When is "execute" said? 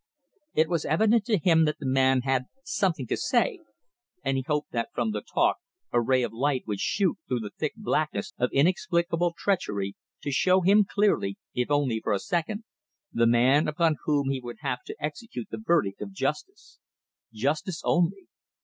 14.99-15.49